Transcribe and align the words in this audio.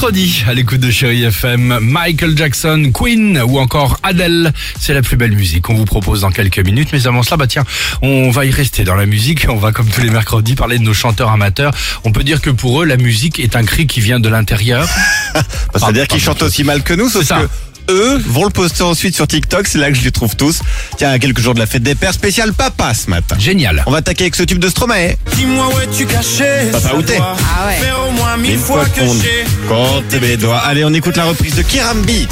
mercredi 0.00 0.44
à 0.48 0.54
l'écoute 0.54 0.80
de 0.80 0.90
Chéri 0.90 1.24
FM. 1.24 1.78
Michael 1.82 2.34
Jackson, 2.34 2.90
Queen 2.94 3.38
ou 3.46 3.58
encore 3.58 3.98
Adele. 4.02 4.50
C'est 4.80 4.94
la 4.94 5.02
plus 5.02 5.18
belle 5.18 5.32
musique 5.32 5.64
qu'on 5.64 5.74
vous 5.74 5.84
propose 5.84 6.22
dans 6.22 6.30
quelques 6.30 6.60
minutes. 6.60 6.88
Mais 6.94 7.06
avant 7.06 7.22
cela, 7.22 7.36
bah 7.36 7.46
tiens, 7.46 7.64
on 8.00 8.30
va 8.30 8.46
y 8.46 8.50
rester 8.50 8.84
dans 8.84 8.94
la 8.94 9.04
musique. 9.04 9.44
On 9.50 9.56
va 9.56 9.72
comme 9.72 9.88
tous 9.90 10.00
les 10.00 10.08
mercredis 10.08 10.54
parler 10.54 10.78
de 10.78 10.84
nos 10.84 10.94
chanteurs 10.94 11.28
amateurs. 11.28 11.74
On 12.04 12.12
peut 12.12 12.24
dire 12.24 12.40
que 12.40 12.48
pour 12.48 12.80
eux, 12.80 12.86
la 12.86 12.96
musique 12.96 13.40
est 13.40 13.56
un 13.56 13.62
cri 13.62 13.86
qui 13.86 14.00
vient 14.00 14.20
de 14.20 14.28
l'intérieur. 14.30 14.88
Bah, 15.72 15.78
C'est-à-dire 15.78 16.08
qu'ils 16.08 16.20
chantent 16.20 16.42
aussi 16.42 16.64
mal 16.64 16.82
que 16.82 16.92
nous, 16.92 17.08
sauf 17.08 17.22
C'est 17.22 17.28
ça. 17.28 17.42
que 17.42 17.48
eux 17.90 18.20
vont 18.26 18.44
le 18.44 18.50
poster 18.50 18.82
ensuite 18.82 19.14
sur 19.14 19.26
TikTok. 19.26 19.66
C'est 19.66 19.78
là 19.78 19.90
que 19.90 19.96
je 19.96 20.02
les 20.02 20.10
trouve 20.12 20.36
tous. 20.36 20.60
Tiens, 20.96 21.10
à 21.10 21.18
quelques 21.18 21.40
jours 21.40 21.54
de 21.54 21.58
la 21.60 21.66
fête 21.66 21.82
des 21.82 21.94
pères, 21.94 22.14
spécial 22.14 22.52
papa 22.52 22.94
ce 22.94 23.10
matin. 23.10 23.36
Génial. 23.38 23.82
On 23.86 23.90
va 23.90 23.98
attaquer 23.98 24.24
avec 24.24 24.36
ce 24.36 24.42
tube 24.42 24.58
de 24.58 24.68
Stromae. 24.68 25.16
Dis-moi 25.36 25.68
où 25.74 25.80
es-tu 25.80 26.06
caché? 26.06 26.70
Papa, 26.72 26.94
où 26.96 27.02
t'es? 27.02 27.18
Ah 27.20 27.66
ouais. 27.66 27.74
Faire 27.84 27.98
au 28.08 28.12
moins 28.12 28.36
mille 28.36 28.52
Une 28.54 28.58
fois 28.58 28.84
que 28.84 29.00
compte 29.68 30.20
mes 30.20 30.36
doigts. 30.36 30.58
Allez, 30.58 30.84
on 30.84 30.92
écoute 30.92 31.16
la 31.16 31.24
reprise 31.24 31.54
de 31.54 31.62
Kiram 31.62 32.02
Beat. 32.02 32.30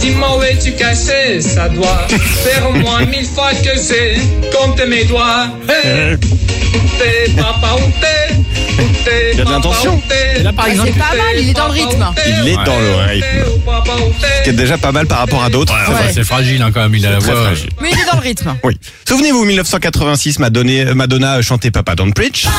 Dis-moi 0.00 0.38
où 0.38 0.42
es-tu 0.42 0.72
caché, 0.72 1.40
ça 1.40 1.68
doit 1.68 2.06
faire 2.08 2.68
au 2.68 2.72
moins 2.72 3.04
mille 3.04 3.26
fois 3.26 3.52
que 3.52 3.70
j'ai 3.76 4.20
compté 4.56 4.86
mes 4.86 5.04
doigts. 5.04 5.46
Hey, 5.68 6.14
où 6.14 6.18
t'es, 6.98 7.32
papa, 7.36 7.76
Où 7.76 7.90
t'es, 8.00 8.29
Il 9.32 9.38
y 9.38 9.40
a 9.40 9.44
de 9.44 9.50
l'intention. 9.50 10.00
Là, 10.42 10.52
par 10.52 10.66
exemple, 10.66 10.90
c'est 10.92 10.98
pas 10.98 11.16
mal, 11.16 11.36
il 11.38 11.48
est 11.50 11.52
dans 11.52 11.66
le 11.66 11.72
rythme. 11.72 12.06
Il 12.26 12.48
est 12.48 12.54
dans 12.64 12.78
le 12.78 12.94
rythme. 13.08 13.26
Ce 14.38 14.44
qui 14.44 14.50
est 14.50 14.54
déjà 14.54 14.78
pas 14.78 14.92
mal 14.92 15.06
par 15.06 15.18
rapport 15.18 15.42
à 15.42 15.50
d'autres. 15.50 15.72
Ouais, 15.72 16.12
c'est 16.12 16.24
fragile 16.24 16.62
hein, 16.62 16.70
quand 16.72 16.80
même. 16.80 16.94
Il 16.94 17.06
a 17.06 17.10
la 17.12 17.18
voix. 17.18 17.34
fragile. 17.34 17.70
Mais 17.80 17.90
il 17.92 17.98
est 17.98 18.06
dans 18.06 18.16
le 18.16 18.22
rythme. 18.22 18.56
Oui. 18.64 18.76
Souvenez-vous, 19.06 19.44
1986, 19.44 20.38
Madonna, 20.38 20.94
Madonna 20.94 21.42
chantait 21.42 21.70
Papa 21.70 21.94
Don't 21.94 22.12
Preach. 22.12 22.46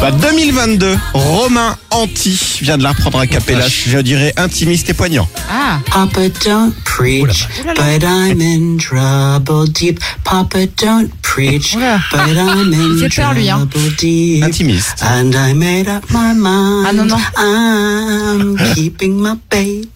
Bah, 0.00 0.10
2022, 0.10 0.98
Romain 1.14 1.78
Anti 1.90 2.58
vient 2.60 2.76
de 2.76 2.82
la 2.82 2.90
reprendre 2.90 3.20
à 3.20 3.26
Capella. 3.26 3.66
Je 3.66 3.98
dirais 4.00 4.34
intimiste 4.36 4.90
et 4.90 4.92
poignant. 4.92 5.26
Ah, 5.50 5.78
Papa 5.90 6.28
don't 6.44 6.74
preach, 6.84 7.48
but 7.64 8.02
I'm 8.02 8.38
in 8.38 8.76
trouble 8.76 9.66
deep. 9.68 10.00
Papa 10.22 10.66
don't 10.76 11.08
preach, 11.34 11.74
Oula. 11.74 11.98
but 12.12 12.20
I'm 12.36 12.72
Il 12.72 12.80
in 12.80 13.08
fait 13.08 13.20
peur, 13.20 13.32
lui, 13.34 13.50
hein. 13.50 13.66
trouble 13.70 13.94
deep. 13.98 14.44
Intimiste. 14.44 15.02
And 15.02 15.32
I 15.34 15.52
made 15.54 15.88
up 15.88 16.04
my 16.10 16.32
mind. 16.34 16.86
Ah, 16.88 16.92
non, 16.92 17.04
non. 17.06 17.16
I'm 17.36 18.56
keeping 18.74 19.14
my 19.20 19.32
baby. 19.50 19.88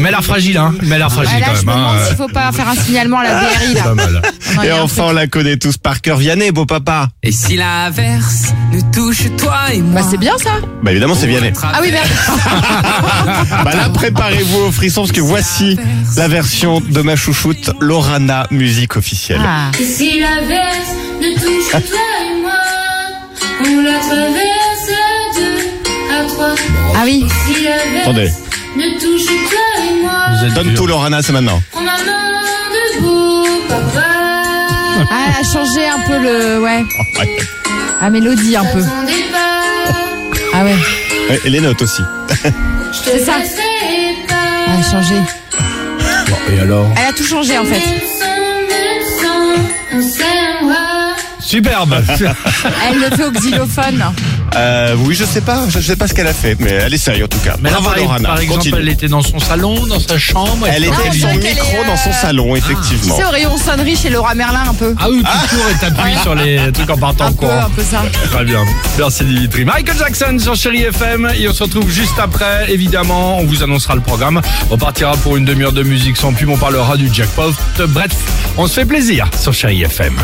Mais 0.00 0.10
l'air 0.10 0.22
fragile, 0.24 0.56
hein. 0.58 0.74
Mais 0.82 0.98
l'air 0.98 1.10
fragile 1.10 1.34
Ah, 1.36 1.40
là, 1.40 1.46
quand 1.48 1.60
je 1.60 1.66
même. 1.66 1.74
me 1.74 1.80
demande 1.80 1.96
hein. 1.96 2.04
s'il 2.06 2.16
faut 2.16 2.28
pas 2.28 2.52
faire 2.52 2.68
un 2.68 2.74
signalement 2.76 3.18
à 3.18 3.24
la 3.24 3.34
BRI, 3.40 3.74
là. 3.74 3.82
Pas 3.82 3.94
mal. 3.94 4.22
Et 4.62 4.70
a 4.70 4.78
un 4.78 4.82
enfin, 4.82 5.04
on 5.08 5.12
la 5.12 5.26
connaît 5.26 5.56
tous 5.56 5.76
par 5.76 6.00
cœur. 6.00 6.18
Vianney, 6.18 6.52
beau 6.52 6.66
papa. 6.66 7.08
Et 7.22 7.32
si 7.32 7.56
l'inverse 7.56 8.52
nous 8.72 8.82
touche 8.92 9.22
toi 9.36 9.72
et 9.72 9.80
moi 9.80 10.02
Bah, 10.02 10.06
c'est 10.08 10.18
bien 10.18 10.36
ça. 10.38 10.50
Bah, 10.82 10.92
évidemment, 10.92 11.14
c'est 11.18 11.26
Vianney. 11.26 11.52
Ah 11.62 11.78
oui, 11.82 11.90
merde. 11.90 12.06
Bah 13.64 13.74
là, 13.74 13.88
préparez-vous 13.92 14.58
au 14.68 14.72
frisson 14.72 15.02
parce 15.02 15.12
que 15.12 15.20
voici 15.20 15.76
la 16.16 16.28
version 16.28 16.80
de 16.80 17.02
ma 17.02 17.16
chouchoute, 17.16 17.70
Lorana, 17.80 18.46
musique 18.50 18.96
officielle. 18.96 19.40
Ah. 19.44 19.70
Si 19.76 20.20
la 20.20 20.40
verse 20.46 20.90
ne 21.20 21.34
touche 21.34 21.70
toi 21.70 22.00
et 22.22 22.40
moi, 22.40 22.52
on 23.60 23.82
la 23.82 23.98
traverse 23.98 24.90
à 24.90 25.38
deux, 25.38 26.14
à 26.14 26.28
trois. 26.28 26.54
Ah 26.96 27.02
oui. 27.04 27.24
Si 27.46 27.64
la 27.64 27.70
verse 27.70 28.02
Attendez. 28.02 28.30
ne 28.76 29.00
touche 29.00 29.26
toi 29.26 29.84
et 29.88 30.02
moi, 30.02 30.12
Vous 30.38 30.46
êtes 30.46 30.54
Donne 30.54 30.68
dur. 30.68 30.76
tout, 30.78 30.86
Lorana, 30.86 31.22
c'est 31.22 31.32
maintenant. 31.32 31.62
on 31.74 31.78
a 31.80 31.82
main 31.82 31.96
de 32.96 33.00
beau 33.02 33.46
papa. 33.68 34.06
Ah, 35.10 35.26
elle 35.28 35.44
a 35.46 35.52
changé 35.52 35.86
un 35.88 36.00
peu 36.06 36.18
le. 36.18 36.60
Ouais. 36.62 36.84
La 38.00 38.10
mélodie 38.10 38.54
un 38.56 38.64
peu. 38.64 38.82
Ah 40.52 40.62
ouais. 40.64 40.76
Ouais, 41.28 41.40
et 41.44 41.50
les 41.50 41.60
notes 41.60 41.80
aussi. 41.82 42.02
C'est 42.92 43.18
ça. 43.20 43.32
pas. 44.28 44.34
Elle 44.68 44.80
a 44.80 44.90
changé. 44.90 45.14
Et 46.52 46.60
alors 46.60 46.86
Elle 46.96 47.08
a 47.08 47.12
tout 47.12 47.24
changé 47.24 47.56
en 47.58 47.64
fait. 47.64 47.80
Superbe. 51.54 52.02
Elle 52.90 52.98
le 52.98 53.16
fait 53.16 53.24
au 53.24 53.30
xylophone. 53.30 54.04
Euh, 54.56 54.96
oui, 55.00 55.14
je 55.14 55.24
sais 55.24 55.40
pas, 55.40 55.60
je 55.68 55.78
sais 55.80 55.94
pas 55.94 56.08
ce 56.08 56.14
qu'elle 56.14 56.26
a 56.26 56.32
fait, 56.32 56.56
mais 56.60 56.70
elle 56.70 56.94
essaye 56.94 57.22
en 57.24 57.26
tout 57.26 57.38
cas. 57.38 57.56
Mais 57.60 57.70
là, 57.70 57.76
Bravo 57.80 57.90
par, 57.94 57.98
Lorana, 57.98 58.28
par 58.28 58.38
exemple, 58.40 58.58
continue. 58.58 58.76
elle 58.80 58.88
était 58.88 59.08
dans 59.08 59.22
son 59.22 59.38
salon, 59.40 59.86
dans 59.86 59.98
sa 59.98 60.16
chambre. 60.18 60.66
Elle 60.68 60.84
était- 60.84 60.94
Ah, 60.96 61.00
avec 61.08 61.20
son 61.20 61.26
qu'elle 61.28 61.54
micro 61.54 61.82
est, 61.82 61.86
dans 61.86 61.96
son 61.96 62.10
euh, 62.10 62.12
salon, 62.12 62.52
Tu 62.54 62.58
effectivement. 62.58 63.16
sais, 63.16 63.24
au 63.24 63.30
rayon 63.30 63.56
sonnerie 63.58 63.96
chez 63.96 64.10
Laura 64.10 64.34
Merlin 64.34 64.62
un 64.70 64.74
peu. 64.74 64.94
Ah 65.00 65.06
oui, 65.10 65.22
tu 65.48 65.56
cours 65.56 65.64
et 65.70 65.74
t'appuies 65.74 66.18
sur 66.22 66.34
les 66.36 66.72
trucs 66.72 66.90
en 66.90 66.96
partant 66.98 67.24
Un 67.24 67.28
en 67.28 67.32
peu, 67.32 67.46
courant. 67.46 67.60
un 67.66 67.70
peu 67.70 67.82
ça. 67.82 68.02
Très 68.32 68.44
bien. 68.44 68.64
Merci 68.98 69.24
Dimitri. 69.24 69.64
Michael 69.64 69.96
Jackson 69.98 70.36
sur 70.40 70.54
Chéri 70.54 70.82
FM. 70.82 71.30
Et 71.38 71.48
on 71.48 71.52
se 71.52 71.62
retrouve 71.64 71.90
juste 71.90 72.18
après. 72.22 72.66
Évidemment, 72.72 73.38
on 73.38 73.44
vous 73.44 73.62
annoncera 73.64 73.94
le 73.96 74.02
programme. 74.02 74.40
On 74.70 74.78
partira 74.78 75.16
pour 75.16 75.36
une 75.36 75.44
demi-heure 75.44 75.72
de 75.72 75.82
musique 75.82 76.16
sans 76.16 76.32
pub. 76.32 76.48
On 76.48 76.58
parlera 76.58 76.96
du 76.96 77.12
jackpot. 77.12 77.52
Bref, 77.88 78.12
on 78.56 78.66
se 78.68 78.74
fait 78.74 78.86
plaisir 78.86 79.26
sur 79.40 79.52
Chéri 79.52 79.82
FM. 79.82 80.14